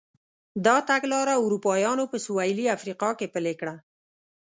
[0.65, 3.75] دا تګلاره اروپایانو په سوېلي افریقا کې پلې کړه.